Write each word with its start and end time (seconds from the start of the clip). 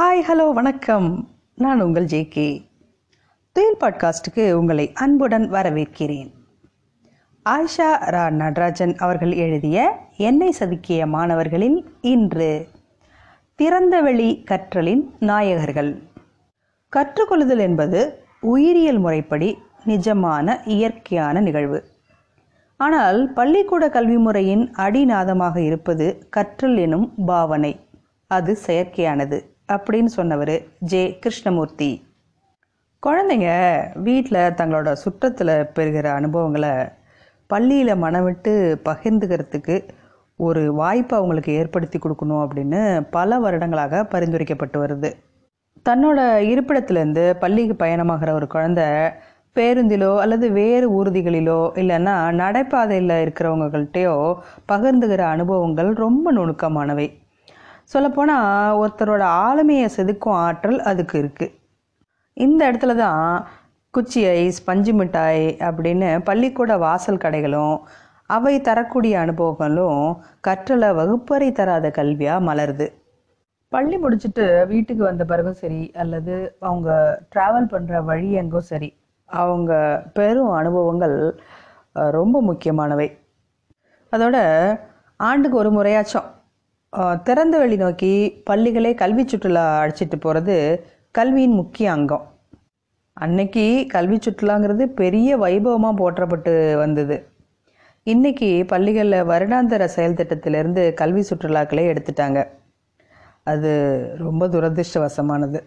Hi 0.00 0.22
hello 0.28 0.52
வணக்கம். 0.52 1.28
நான் 1.54 1.80
உங்கள் 1.80 2.04
ஜேகே 2.04 2.64
துயில் 3.52 3.76
பாட்காஸ்டுக்கு 3.80 4.52
உங்களை 4.52 4.92
அன்புடன் 4.92 5.52
வரவேற்கிறேன். 5.52 6.30
ஆயிஷா 7.44 7.98
ரா 8.00 8.30
நடராஜன் 8.30 8.96
அவர்கள் 8.96 9.32
எழுதிய 9.32 9.98
என்னை 10.16 10.54
சதுக்கிய 10.58 11.06
மாணவர்களில் 11.06 11.90
இன்று. 12.00 12.68
திறந்தவெளி 13.62 14.44
கற்றலின் 14.44 15.14
நாயகர்கள். 15.20 16.02
கற்றுக்கொள்ளுதல் 16.96 17.58
என்பது 17.58 18.22
உயிரியல் 18.40 18.98
முறைப்படி 18.98 19.58
நிஜமான 19.84 20.60
இயற்கையான 20.64 21.40
நிகழ்வு. 21.40 21.84
ஆனால் 22.76 23.32
பள்ளிக்கூட 23.32 23.88
கல்வி 23.88 24.16
முறையின் 24.16 24.70
அடிநாதமாக 24.70 25.56
இருப்பது 25.56 26.26
கற்றல் 26.30 26.76
எனும் 26.76 27.12
பாவனை. 27.26 27.88
அது 28.26 28.58
செயற்கையானது. 28.66 29.56
அப்படின்னு 29.72 30.04
சொன்னவர் 30.04 30.62
ஜே 30.78 31.18
கிருஷ்ணமூர்த்தி. 31.18 32.06
குழந்தைங்க 33.06 33.50
வீட்டில் 34.02 34.54
தங்களோட 34.58 34.92
சுற்றத்தில் 34.92 35.66
பெறுகிற 35.74 36.12
அனுபவங்களை 36.12 36.70
பள்ளியில் 37.46 38.02
மனவிட்டு 38.02 38.76
பகிர்ந்துக்கிறதுக்கு 38.84 39.88
ஒரு 40.36 40.74
வாய்ப்பை 40.74 41.18
அவங்களுக்கு 41.18 41.52
ஏற்படுத்தி 41.52 41.98
கொடுக்கணும் 41.98 42.42
அப்படின்னு 42.44 43.06
பல 43.10 43.38
வருடங்களாக 43.38 44.06
பரிந்துரைக்கப்பட்டு 44.10 44.84
வருது. 44.84 45.12
தன்னோட 45.88 46.18
இருப்பிடத்திலேருந்து 46.52 47.32
பள்ளிக்கு 47.32 47.84
பயணமாகிற 47.84 48.30
ஒரு 48.30 48.46
குழந்தை 48.46 48.84
பேருந்திலோ 49.54 50.18
அல்லது 50.18 50.50
வேறு 50.50 51.04
ஊர்திகளிலோ 51.04 51.60
இல்லைன்னா 51.74 52.16
நடைபாதையில் 52.32 53.14
இருக்கிறவங்கள்ட்டையோ 53.24 54.34
பகிர்ந்துகிற 54.68 55.18
அனுபவங்கள் 55.18 55.92
ரொம்ப 55.92 56.32
நுணுக்கமானவை. 56.32 57.26
சொல்லப்போனால் 57.90 58.76
ஒருத்தரோட 58.80 59.24
ஆளுமையை 59.44 59.86
செதுக்கும் 59.96 60.40
ஆற்றல் 60.46 60.80
அதுக்கு 60.90 61.16
இருக்குது 61.22 61.54
இந்த 62.36 62.60
இடத்துல 62.70 62.94
தான் 62.96 63.22
குச்சி 63.94 64.20
ஐஸ் 64.32 64.60
பஞ்சு 64.64 64.92
மிட்டாய் 64.92 65.44
அப்படின்னு 65.68 66.08
பள்ளிக்கூட 66.28 66.72
வாசல் 66.78 67.22
கடைகளும் 67.24 67.76
அவை 68.26 68.54
தரக்கூடிய 68.60 69.14
அனுபவங்களும் 69.24 70.02
கற்றலை 70.46 70.90
வகுப்பறை 70.98 71.48
தராத 71.52 71.86
கல்வியாக 71.98 72.46
மலருது. 72.48 72.86
பள்ளி 73.72 73.96
முடிச்சுட்டு 74.02 74.44
வீட்டுக்கு 74.72 75.02
வந்த 75.04 75.24
பிறகும் 75.24 75.58
சரி 75.62 75.80
அல்லது 76.02 76.34
அவங்க 76.60 76.90
ட்ராவல் 77.34 77.70
பண்ணுற 77.72 78.02
வழி 78.10 78.28
எங்கும் 78.42 78.68
சரி 78.70 78.90
அவங்க 79.28 79.72
பெரும் 80.18 80.52
அனுபவங்கள் 80.60 81.16
ரொம்ப 82.18 82.40
முக்கியமானவை. 82.40 83.08
அதோட 84.12 84.36
ஆண்டுக்கு 85.20 85.56
ஒரு 85.56 85.70
முறையாச்சும் 85.78 86.28
திறந்த 87.22 87.58
வெளி 87.58 87.76
நோக்கி 87.76 88.10
பள்ளிகளே 88.50 88.94
கல்வி 88.94 89.24
சுற்றுலா 89.26 89.64
அழைச்சிட்டு 89.82 90.16
போகிறது 90.20 90.54
கல்வியின் 91.10 91.52
முக்கிய 91.52 91.90
அங்கம். 91.92 92.24
அன்னைக்கு 93.16 93.64
கல்வி 93.88 94.16
சுற்றுலாங்கிறது 94.16 94.84
பெரிய 95.00 95.38
வைபவமாக 95.38 95.94
போற்றப்பட்டு 95.96 96.76
வந்தது. 96.78 97.16
இன்றைக்கி 98.06 98.50
பள்ளிகளில் 98.66 99.28
வருடாந்திர 99.30 99.84
செயல் 99.84 100.18
திட்டத்திலேருந்து 100.20 100.82
கல்வி 100.94 101.24
சுற்றுலாக்களே 101.30 101.84
எடுத்துட்டாங்க. 101.92 102.38
அது 103.44 103.70
ரொம்ப 104.18 104.48
துரதிர்ஷ்டவசமானது. 104.48 105.60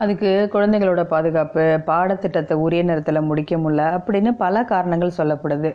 அதுக்கு 0.00 0.30
குழந்தைகளோட 0.52 1.02
பாதுகாப்பு 1.04 1.64
பாடத்திட்டத்தை 1.86 2.56
உரிய 2.56 2.82
நேரத்தில் 2.82 3.26
முடிக்க 3.30 3.56
முடியல 3.56 3.84
அப்படின்னு 3.98 4.32
பல 4.44 4.64
காரணங்கள் 4.64 5.18
சொல்லப்படுது. 5.18 5.70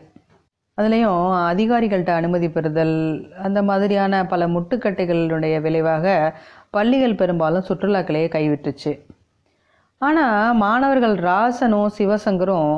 அதுலேயும் 0.82 1.24
அதிகாரிகள்கிட்ட 1.52 2.14
அனுமதி 2.20 2.50
பெறுதல் 2.50 2.96
அந்த 3.44 3.60
மாதிரியான 3.64 4.24
பல 4.28 4.48
முட்டுக்கட்டைகளுடைய 4.48 5.56
விளைவாக 5.62 6.06
பள்ளிகள் 6.70 7.20
பெரும்பாலும் 7.22 7.68
சுற்றுலாக்களையே 7.70 8.28
கைவிட்டுச்சு. 8.36 8.94
ஆனால் 10.02 10.56
மாணவர்கள் 10.56 11.16
ராசனும் 11.30 11.90
சிவசங்கரும் 11.98 12.72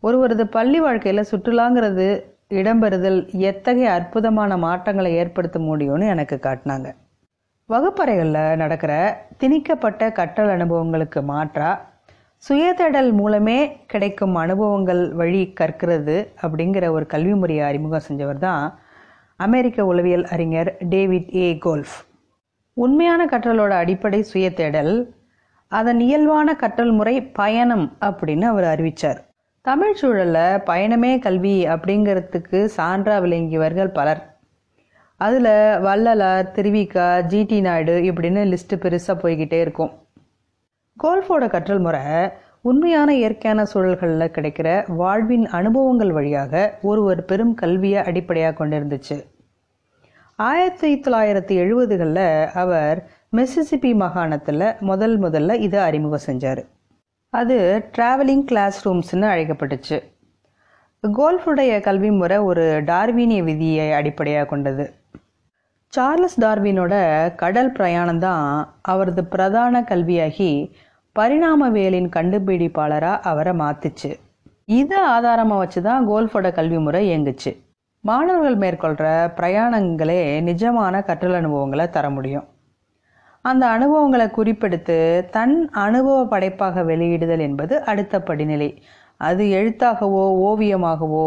ஒருவரது 0.00 0.44
பள்ளி 0.46 0.80
வாழ்க்கையில் 0.80 1.30
சுற்றுலாங்கிறது 1.30 2.06
இடம்பெறுதல் 2.58 3.20
எத்தகைய 3.50 3.92
அற்புதமான 3.92 4.56
மாற்றங்களை 4.56 5.10
ஏற்படுத்த 5.20 5.58
முடியும்னு 5.58 6.06
எனக்கு 6.14 6.36
காட்டினாங்க. 6.46 6.88
வகுப்பறைகளில் 7.68 8.58
நடக்கிற 8.62 8.92
திணிக்கப்பட்ட 9.40 10.10
கற்றல் 10.18 10.52
அனுபவங்களுக்கு 10.56 11.22
மாற்றாக 11.22 11.80
சுயதேடல் 12.48 13.12
மூலமே 13.12 13.84
கிடைக்கும் 13.86 14.34
அனுபவங்கள் 14.34 15.12
வழி 15.12 15.52
கற்கிறது 15.52 16.32
அப்படிங்கிற 16.42 16.90
ஒரு 16.90 17.06
கல்வி 17.06 17.34
முறையை 17.34 17.66
அறிமுகம் 17.66 18.00
செஞ்சவர் 18.08 18.38
தான் 18.38 18.78
அமெரிக்க 19.36 19.84
உளவியல் 19.84 20.24
அறிஞர் 20.24 20.76
டேவிட் 20.88 21.34
ஏ. 21.34 21.58
கோல்ஃப். 21.58 22.06
உண்மையான 22.72 23.26
கற்றலோட 23.26 23.68
அடிப்படை 23.68 24.24
சுயதேடல் 24.34 25.06
அதன் 25.68 26.00
இயல்பான 26.00 26.56
கற்றல் 26.56 26.92
முறை 26.92 27.22
பயணம் 27.22 27.96
அப்படின்னு 28.00 28.42
அவர் 28.42 28.64
அறிவிச்சார். 28.64 29.18
தமிழ் 29.60 29.94
சூழலில் 29.94 30.60
பயணமே 30.66 31.18
கல்வி 31.18 31.66
அப்படிங்கிறதுக்கு 31.66 32.64
சான்றா 32.64 33.18
விளங்கியவர்கள் 33.18 33.92
பலர். 33.92 34.40
அதில் 35.16 35.78
வள்ளலார் 35.80 36.52
திருவிக்கா 36.54 37.22
ஜிடி 37.28 37.60
நாயுடு 37.60 38.00
இப்படின்னு 38.00 38.56
லிஸ்ட்டு 38.56 38.74
பெருசாக 38.74 39.20
போய்கிட்டே 39.22 39.60
இருக்கும். 39.60 40.01
கோல்ஃபோட 41.04 41.48
கற்றல் 41.48 41.80
முறை 41.80 42.00
உண்மையான 42.60 43.14
இயற்கையான 43.14 43.64
சூழல்களில் 43.64 44.30
கிடைக்கிற 44.30 44.92
வாழ்வின் 44.92 45.46
அனுபவங்கள் 45.46 46.12
வழியாக 46.12 46.78
ஒருவர் 46.82 47.24
பெரும் 47.24 47.54
கல்வியை 47.54 48.04
அடிப்படையாக 48.04 48.66
கொண்டிருந்துச்சு. 48.66 49.24
ஆயிரத்தி 50.36 51.00
தொள்ளாயிரத்தி 51.00 51.54
எழுபதுகளில் 51.62 52.46
அவர் 52.46 53.10
மிசிசிபி 53.36 53.94
மாகாணத்தில் 53.94 54.74
முதல் 54.80 55.20
முதல்ல 55.20 55.60
இதை 55.60 55.80
அறிமுகம் 55.80 56.26
செஞ்சார். 56.26 56.62
அது 57.30 57.84
ட்ராவலிங் 57.98 58.44
கிளாஸ் 58.44 58.88
ரூம்ஸ்னு 58.88 59.28
அழைக்கப்பட்டுச்சு. 59.34 60.02
கோல்ஃபுடைய 61.02 61.80
கல்வி 61.80 62.10
முறை 62.10 62.38
ஒரு 62.38 62.82
டார்வீனிய 62.86 63.42
விதியை 63.42 63.92
அடிப்படையாக 63.92 64.46
கொண்டது. 64.46 64.92
சார்லஸ் 65.92 66.36
டார்வினோட 66.40 66.94
கடல் 67.36 67.72
பிரயாணம் 67.72 68.18
தான் 68.18 68.44
அவரது 68.82 69.22
பிரதான 69.24 69.82
கல்வியாகி 69.90 70.52
பரிணாமவியலின் 71.16 72.08
கண்டுபிடிப்பாளராக 72.16 73.18
அவரை 73.30 73.52
மாத்துச்சு. 73.52 74.10
இதை 74.78 75.00
ஆதாரமாக 75.14 75.60
வச்சு 75.62 75.82
தான் 75.82 76.08
கோல்ஃபோட 76.08 76.52
கல்வி 76.52 76.78
முறை 76.78 77.02
இயங்குச்சு. 77.10 77.52
மாணவர்கள் 78.04 78.56
மேற்கொள்கிற 78.56 79.08
பிரயாணங்களே 79.40 80.20
நிஜமான 80.48 81.04
கற்றல் 81.04 81.38
அனுபவங்களை 81.40 81.86
தர 81.90 82.10
முடியும். 82.10 82.46
அந்த 83.44 83.66
அனுபவங்களை 83.66 84.28
குறிப்பெடுத்து 84.38 84.98
தன் 85.36 85.56
அனுபவ 85.86 86.18
படைப்பாக 86.26 86.82
வெளியிடுதல் 86.82 87.44
என்பது 87.48 87.84
அடுத்த 87.84 88.22
படிநிலை. 88.22 88.70
அது 89.20 89.44
எழுத்தாகவோ 89.58 90.24
ஓவியமாகவோ 90.48 91.26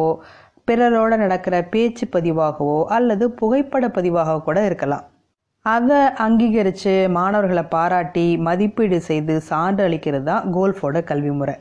பிறரோட 0.67 1.13
நடக்கிற 1.17 1.55
பேச்சு 1.73 2.05
பதிவாகவோ 2.15 2.79
அல்லது 2.95 3.25
புகைப்பட 3.39 3.85
பதிவாக 3.97 4.39
கூட 4.47 4.59
இருக்கலாம். 4.65 5.05
அதை 5.65 6.01
அங்கீகரித்து 6.25 6.93
மாணவர்களை 7.17 7.63
பாராட்டி 7.75 8.25
மதிப்பீடு 8.47 8.97
செய்து 9.09 9.35
சான்று 9.49 9.83
அளிக்கிறது 9.87 10.27
தான் 10.31 10.43
கோல்ஃபோட 10.55 10.97
கல்வி 11.11 11.31
முறை. 11.39 11.55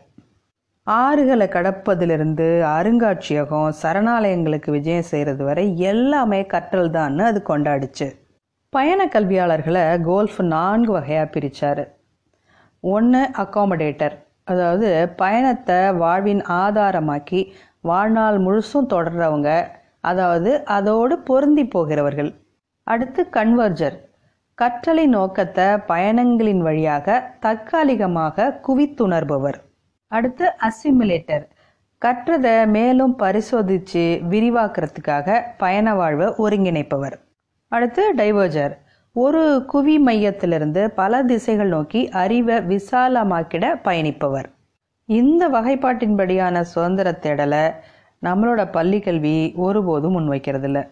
ஆறுகளை 0.87 1.47
கடப்பதிலிருந்து 1.53 2.48
அருங்காட்சியகம் 2.76 3.70
சரணாலயங்களுக்கு 3.82 4.70
விஜயம் 4.70 5.09
செய்கிறது 5.12 5.42
வரை 5.44 5.65
எல்லாமே 5.92 6.41
கற்றல் 6.53 6.92
தான்னு 6.97 7.25
அது 7.31 7.41
கொண்டாடிச்சு. 7.50 8.09
பயண 8.72 9.00
கல்வியாளர்களை 9.15 9.84
கோல்ஃப் 10.09 10.41
நான்கு 10.54 10.92
வகையாக 10.92 11.26
பிரித்தார் 11.34 11.82
ஒன்று 12.84 13.21
அக்காமடேட்டர் 13.42 14.16
அதாவது 14.44 14.88
பயணத்தை 15.16 15.78
வாழ்வின் 16.00 16.42
ஆதாரமாக்கி 16.62 17.41
வாழ்நாள் 17.89 18.39
முழுசும் 18.47 18.91
தொடர்றவங்க 18.95 19.50
அதாவது 20.11 20.50
அதோடு 20.77 21.15
பொருந்தி 21.19 21.65
போகிறவர்கள். 21.67 22.31
அடுத்து 22.87 23.22
கன்வர்ஜர் 23.33 23.97
கற்றலை 24.59 25.06
நோக்கத்தை 25.06 25.67
பயணங்களின் 25.91 26.63
வழியாக 26.66 27.16
தற்காலிகமாக 27.41 28.47
குவித்துணர்பவர். 28.66 29.59
அடுத்து 30.13 30.47
அசிமுலேட்டர் 30.69 31.45
கற்றதை 32.03 32.57
மேலும் 32.69 33.15
பரிசோதித்து 33.16 34.04
விரிவாக்குறதுக்காக 34.33 35.36
பயண 35.59 35.95
வாழ்வை 35.95 36.28
ஒருங்கிணைப்பவர். 36.45 37.16
அடுத்து 37.72 38.03
டைவர்ஜர் 38.15 38.75
ஒரு 39.16 39.45
குவி 39.72 39.97
மையத்திலிருந்து 40.09 40.83
பல 41.01 41.22
திசைகள் 41.22 41.72
நோக்கி 41.77 42.01
அறிவை 42.22 42.57
விசாலமாக்கிட 42.72 43.65
பயணிப்பவர். 43.86 44.48
இந்த 45.06 45.48
வகைப்பாட்டின்படியான 45.48 46.60
சுதந்திர 46.60 47.18
தேடலை 47.22 47.74
நம்மளோட 48.22 48.71
பள்ளி 48.72 49.01
கல்வி 49.01 49.53
ஒருபோதும் 49.56 50.15
முன்வைக்கிறதில்ல. 50.18 50.89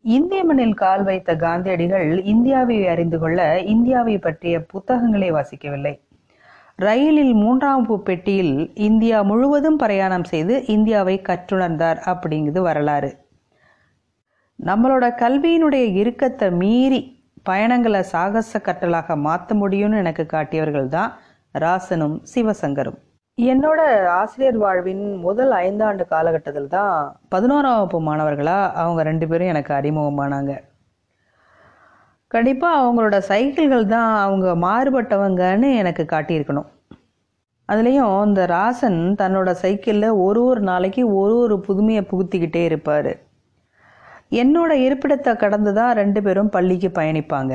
இந்திய 0.00 0.44
மண்ணில் 0.44 0.74
கால் 0.74 1.02
வைத்த 1.02 1.36
காந்தியடிகள் 1.36 2.24
இந்தியாவை 2.24 2.88
அறிந்து 2.88 3.18
கொள்ள 3.18 3.60
இந்தியாவை 3.60 4.18
பற்றிய 4.18 4.64
புத்தகங்களை 4.64 5.32
வாசிக்கவில்லை. 5.32 6.00
ரயிலில் 6.76 7.32
மூன்றாம் 7.32 8.02
பெட்டியில் 8.02 8.72
இந்தியா 8.74 9.22
முழுவதும் 9.22 9.76
பிரயாணம் 9.76 10.24
செய்து 10.24 10.66
இந்தியாவை 10.66 11.22
கற்றுணர்ந்தார் 11.28 12.00
அப்படிங்குது 12.12 12.58
வரலாறு. 12.58 13.16
நம்மளோட 14.66 15.06
கல்வியினுடைய 15.22 15.84
இறுக்கத்தை 15.94 16.50
மீறி 16.50 17.24
பயணங்களை 17.42 18.02
சாகச 18.02 18.60
கற்றலாக 18.64 19.16
மாற்ற 19.16 19.56
முடியும்னு 19.56 19.96
எனக்கு 19.96 20.26
காட்டியவர்கள் 20.26 20.88
தான் 20.88 21.12
ராசனும் 21.54 22.18
சிவசங்கரும். 22.34 22.98
என்னோட 23.38 23.80
ஆசிரியர் 24.18 24.58
வாழ்வின் 24.62 25.02
முதல் 25.24 25.50
ஐந்தாண்டு 25.64 26.04
காலகட்டத்தில் 26.12 26.70
தான் 26.74 26.94
பதினோராம் 27.32 27.74
வகுப்பு 27.78 27.98
மாணவர்களாக 28.06 28.70
அவங்க 28.82 29.00
ரெண்டு 29.08 29.26
பேரும் 29.30 29.50
எனக்கு 29.52 29.72
அறிமுகமானாங்க. 29.78 30.52
கண்டிப்பாக 32.34 32.78
அவங்களோட 32.82 33.18
சைக்கிள்கள் 33.28 33.84
தான் 33.92 34.12
அவங்க 34.22 34.46
மாறுபட்டவங்கன்னு 34.64 35.68
எனக்கு 35.82 36.06
காட்டியிருக்கணும். 36.14 36.70
அதுலேயும் 37.68 38.16
இந்த 38.28 38.42
ராசன் 38.54 38.98
தன்னோட 39.20 39.52
சைக்கிளில் 39.64 40.18
ஒரு 40.26 40.42
ஒரு 40.50 40.62
நாளைக்கு 40.70 41.04
ஒரு 41.20 41.36
ஒரு 41.44 41.58
புதுமையை 41.68 42.04
புகுத்திக்கிட்டே 42.12 42.64
இருப்பார். 42.70 43.12
என்னோட 44.42 44.72
இருப்பிடத்தை 44.86 45.34
கடந்து 45.44 45.72
தான் 45.80 45.94
ரெண்டு 46.02 46.22
பேரும் 46.26 46.52
பள்ளிக்கு 46.56 46.90
பயணிப்பாங்க. 47.00 47.54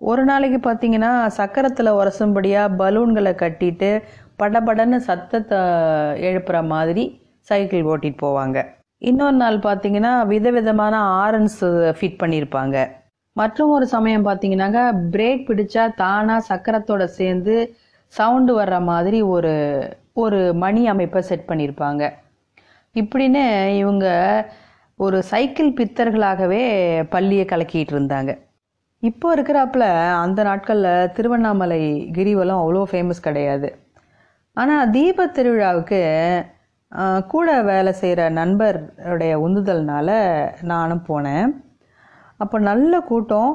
ஒரு 0.00 0.22
நாளைக்கு 0.30 0.58
பார்த்தீங்கன்னா 0.64 1.12
சக்கரத்தில் 1.40 1.96
உரசும்படியாக 2.00 2.74
பலூன்களை 2.80 3.32
கட்டிட்டு 3.44 3.92
படபடன்னு 4.42 4.98
சத்தத்தை 5.08 5.58
எழுப்புற 6.28 6.58
மாதிரி 6.72 7.04
சைக்கிள் 7.48 7.88
ஓட்டிட்டு 7.92 8.20
போவாங்க. 8.24 8.58
இன்னொரு 8.98 9.36
நாள் 9.42 9.58
பார்த்தீங்கன்னா 9.66 10.12
விதவிதமான 10.26 10.94
ஆரன்ஸ் 11.24 11.60
ஃபிட் 11.98 12.20
பண்ணியிருப்பாங்க 12.22 12.76
மற்றும் 13.36 13.70
ஒரு 13.70 13.86
சமயம் 13.94 14.26
பார்த்தீங்கன்னாக்கா 14.26 14.84
பிரேக் 15.14 15.42
பிடிச்சா 15.48 15.82
தானாக 16.02 16.46
சக்கரத்தோட 16.48 17.04
சேர்ந்து 17.18 17.54
சவுண்டு 18.12 18.52
வர்ற 18.60 18.76
மாதிரி 18.90 19.18
ஒரு 19.34 19.52
ஒரு 20.22 20.40
மணி 20.54 20.82
அமைப்பை 20.92 21.20
செட் 21.22 21.48
பண்ணியிருப்பாங்க 21.48 22.04
இப்படின்னு 22.94 23.42
இவங்க 23.82 24.06
ஒரு 24.98 25.18
சைக்கிள் 25.22 25.68
பித்தர்களாகவே 25.80 26.62
பள்ளியை 27.10 27.44
கலக்கிட்டு 27.44 27.94
இருந்தாங்க. 27.94 28.30
இப்போ 29.02 29.26
இருக்கிறாப்புல 29.36 29.84
அந்த 30.22 30.40
நாட்களில் 30.42 31.10
திருவண்ணாமலை 31.16 31.82
கிரிவலம் 32.16 32.62
அவ்வளோ 32.62 32.82
ஃபேமஸ் 32.92 33.26
கிடையாது. 33.26 33.68
ஆனால் 34.60 34.90
தீப 34.96 35.26
திருவிழாவுக்கு 35.36 36.00
கூட 37.32 37.48
வேலை 37.70 37.92
செய்கிற 38.02 38.20
நண்பருடைய 38.38 39.32
உந்துதல்னால 39.46 40.10
நானும் 40.72 41.06
போனேன். 41.08 41.50
அப்போ 42.42 42.56
நல்ல 42.70 43.00
கூட்டம். 43.10 43.52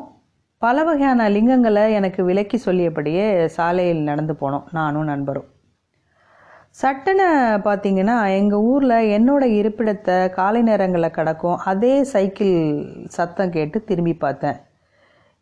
பல 0.61 0.83
வகையான 0.87 1.25
லிங்கங்களை 1.35 1.83
எனக்கு 1.99 2.21
விலக்கி 2.27 2.57
சொல்லியபடியே 2.65 3.25
சாலையில் 3.55 4.07
நடந்து 4.09 4.33
போனோம் 4.41 4.67
நானும் 4.77 5.09
நண்பரும். 5.11 5.47
சட்டுன்னு 6.81 7.27
பார்த்தீங்கன்னா 7.65 8.17
எங்கள் 8.37 8.63
ஊரில் 8.69 9.09
என்னோட 9.17 9.43
இருப்பிடத்தை 9.59 10.17
காலை 10.37 10.61
நேரங்களில் 10.69 11.15
கிடக்கும் 11.17 11.59
அதே 11.71 11.95
சைக்கிள் 12.13 12.55
சத்தம் 13.17 13.53
கேட்டு 13.57 13.77
திரும்பி 13.89 14.15
பார்த்தேன். 14.23 14.57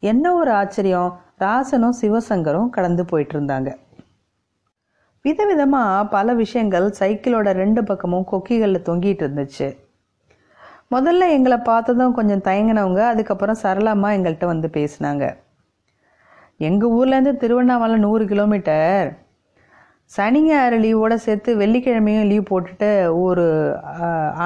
என்ன 0.04 0.26
ஒரு 0.40 0.52
ஆச்சரியம். 0.62 1.12
ராசனும் 1.46 2.00
சிவசங்கரும் 2.02 2.74
கடந்து 2.78 3.06
போயிட்டு 3.12 3.36
இருந்தாங்க. 3.38 3.70
விதவிதமாக 5.26 6.10
பல 6.10 6.34
விஷயங்கள் 6.34 6.88
சைக்கிளோட 7.00 7.50
ரெண்டு 7.62 7.84
பக்கமும் 7.84 8.28
கொக்கிகளில் 8.32 8.86
தொங்கிட்டு 8.88 9.24
இருந்துச்சு. 9.28 9.68
முதல்ல 10.92 11.30
எங்களை 11.30 11.58
பார்த்ததும் 11.58 12.14
கொஞ்சம் 12.14 12.46
தயங்கினவங்க 12.48 13.02
அதுக்கப்புறம் 13.12 13.62
சரளமாக 13.64 14.18
எங்கள்கிட்ட 14.18 14.46
வந்து 14.46 14.68
பேசினாங்க. 14.78 15.26
எங்கள் 16.58 16.92
ஊர்லேருந்து 16.92 17.34
திருவண்ணாமலை 17.44 17.98
நூறு 17.98 18.26
கிலோமீட்டர். 18.26 19.18
சனி 20.06 20.42
ஞாயிறு 20.44 20.78
லீவோட 20.80 21.14
சேர்த்து 21.14 21.52
வெள்ளிக்கிழமையும் 21.58 22.28
லீவ் 22.32 22.50
போட்டுட்டு 22.50 22.90
ஒரு 23.26 23.46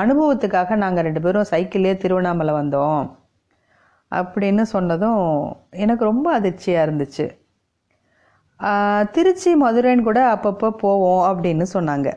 அனுபவத்துக்காக 0.01 0.75
நாங்கள் 0.75 1.03
ரெண்டு 1.03 1.21
பேரும் 1.21 1.49
சைக்கிள்லேயே 1.51 1.97
திருவண்ணாமலை 1.97 2.53
வந்தோம். 2.53 3.01
அப்படின்னு 4.11 4.61
சொன்னதும் 4.61 5.23
எனக்கு 5.85 6.03
ரொம்ப 6.03 6.27
அதிர்ச்சியாக 6.33 6.85
இருந்துச்சு. 6.87 7.25
திருச்சி 9.11 9.55
மதுரைன்னு 9.55 10.01
கூட 10.01 10.35
அப்பப்போ 10.35 10.69
போவோம் 10.69 11.23
அப்படின்னு 11.31 11.65
சொன்னாங்க. 11.73 12.11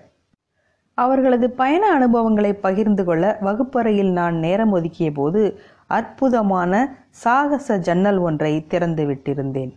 அவர்களது 0.95 1.51
பயண 1.51 1.93
அனுபவங்களை 1.93 2.53
பகிர்ந்து 2.53 3.05
கொள்ள 3.05 3.39
வகுப்பறையில் 3.41 4.13
நான் 4.13 4.37
நேரம் 4.39 4.73
ஒதுக்கிய 4.77 5.13
போது 5.15 5.61
அற்புதமான 5.87 6.73
சாகச 7.11 7.77
ஜன்னல் 7.79 8.19
ஒன்றை 8.19 8.67
திறந்து 8.67 9.05
விட்டிருந்தேன். 9.07 9.73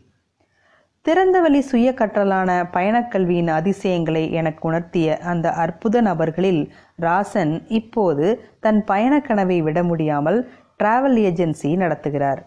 திறந்தவெளி 1.06 1.60
சுய 1.60 1.92
கற்றலான 1.92 2.50
பயணக்கல்வியின் 2.74 3.48
அதிசயங்களை 3.48 4.31
எனக்கு 4.31 4.72
உணர்த்திய 4.72 5.18
அந்த 5.18 5.52
அற்புத 5.52 6.02
நபர்களில் 6.02 6.74
ராசன் 7.02 7.54
இப்போது 7.68 8.28
தன் 8.60 8.84
பயணக் 8.84 9.25
கனவை 9.25 9.62
விட 9.62 9.84
முடியாமல் 9.84 10.40
டிராவல் 10.84 11.18
ஏஜென்சி 11.30 11.72
நடத்துகிறார். 11.84 12.42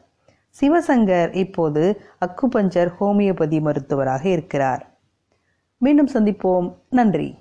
சிவசங்கர் 0.60 1.34
இப்போது 1.34 2.00
அக்குபஞ்சர் 2.26 2.92
ஹோமியோபதி 3.00 3.60
மருத்துவராக 3.60 4.28
இருக்கிறார். 4.28 4.98
மீண்டும் 5.78 6.08
சந்திப்போம். 6.08 6.74
நன்றி. 6.90 7.38